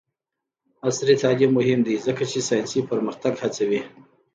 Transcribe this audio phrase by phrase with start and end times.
[0.87, 3.81] عصري تعلیم مهم دی ځکه چې ساینسي پرمختګ هڅوي.